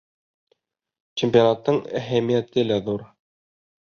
Чемпионаттың 1.21 1.77
әһәмиәте 2.01 2.65
лә 2.71 2.79
ҙур. 2.91 3.07